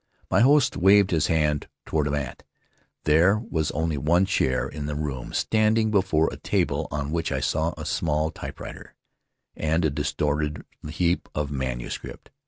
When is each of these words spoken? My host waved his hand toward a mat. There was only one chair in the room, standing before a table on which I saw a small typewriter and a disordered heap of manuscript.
My 0.31 0.39
host 0.41 0.75
waved 0.75 1.11
his 1.11 1.27
hand 1.27 1.67
toward 1.85 2.07
a 2.07 2.09
mat. 2.09 2.41
There 3.03 3.37
was 3.37 3.69
only 3.69 3.99
one 3.99 4.25
chair 4.25 4.67
in 4.67 4.87
the 4.87 4.95
room, 4.95 5.31
standing 5.31 5.91
before 5.91 6.27
a 6.33 6.37
table 6.37 6.87
on 6.89 7.11
which 7.11 7.31
I 7.31 7.39
saw 7.39 7.75
a 7.77 7.85
small 7.85 8.31
typewriter 8.31 8.95
and 9.55 9.85
a 9.85 9.91
disordered 9.91 10.65
heap 10.89 11.29
of 11.35 11.51
manuscript. 11.51 12.31